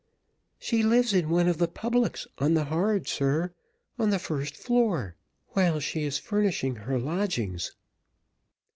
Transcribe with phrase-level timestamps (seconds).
[0.57, 3.53] "She lives in one of the publics on the hard, sir,
[3.99, 5.15] on the first floor,
[5.49, 7.75] while she is furnishing her lodgings."